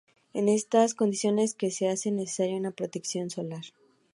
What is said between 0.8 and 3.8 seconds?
condiciones que se hace necesaria una protección solar.